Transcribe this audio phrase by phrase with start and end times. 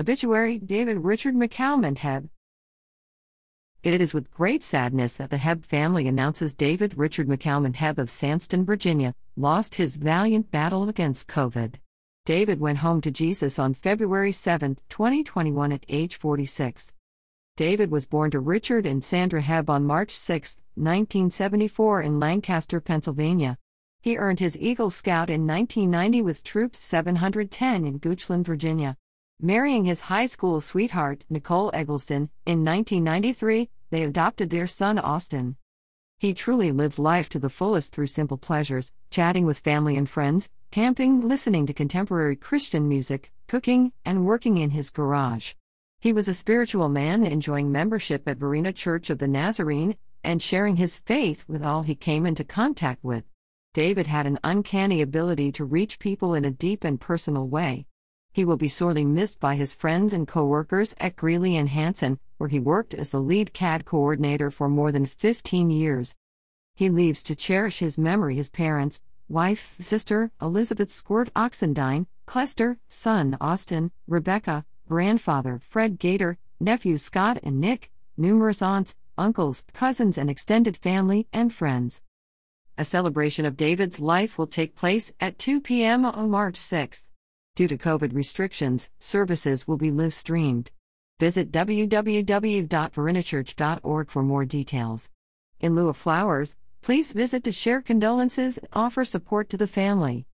[0.00, 2.28] Obituary David Richard McCalmont Heb.
[3.82, 8.06] It is with great sadness that the Heb family announces David Richard McCalmont Heb of
[8.06, 11.74] Sandston, Virginia, lost his valiant battle against COVID.
[12.24, 16.94] David went home to Jesus on February 7, 2021, at age 46.
[17.56, 23.58] David was born to Richard and Sandra Heb on March 6, 1974, in Lancaster, Pennsylvania.
[24.00, 28.96] He earned his Eagle Scout in 1990 with Troop 710 in Goochland, Virginia.
[29.40, 35.54] Marrying his high school sweetheart, Nicole Eggleston, in 1993, they adopted their son Austin.
[36.18, 40.50] He truly lived life to the fullest through simple pleasures, chatting with family and friends,
[40.72, 45.52] camping, listening to contemporary Christian music, cooking, and working in his garage.
[46.00, 49.94] He was a spiritual man enjoying membership at Varina Church of the Nazarene
[50.24, 53.22] and sharing his faith with all he came into contact with.
[53.72, 57.86] David had an uncanny ability to reach people in a deep and personal way.
[58.38, 62.48] He will be sorely missed by his friends and coworkers at Greeley and Hansen, where
[62.48, 66.14] he worked as the lead CAD coordinator for more than 15 years.
[66.76, 73.36] He leaves to cherish his memory his parents, wife, sister, Elizabeth Squirt Oxendine, Clester, son
[73.40, 80.76] Austin, Rebecca, grandfather Fred Gator, nephews Scott and Nick, numerous aunts, uncles, cousins, and extended
[80.76, 82.02] family and friends.
[82.80, 86.04] A celebration of David's life will take place at 2 p.m.
[86.04, 87.04] on March 6.
[87.58, 90.70] Due to COVID restrictions, services will be live streamed.
[91.18, 95.10] Visit www.varinachurch.org for more details.
[95.58, 100.27] In lieu of flowers, please visit to share condolences and offer support to the family.